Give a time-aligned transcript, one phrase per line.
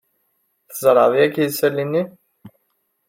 [0.69, 2.03] Tzerɛeḍ yagi isali-nni?